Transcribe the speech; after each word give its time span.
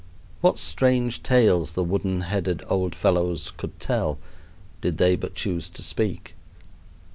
What 0.39 0.57
strange 0.57 1.21
tales 1.21 1.73
the 1.73 1.83
wooden 1.83 2.21
headed 2.21 2.63
old 2.67 2.95
fellows 2.95 3.51
could 3.55 3.79
tell 3.79 4.17
did 4.81 4.97
they 4.97 5.15
but 5.15 5.35
choose 5.35 5.69
to 5.69 5.83
speak! 5.83 6.33